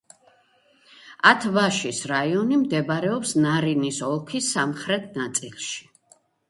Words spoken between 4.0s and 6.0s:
ოლქის სამხრეთ ნაწილში.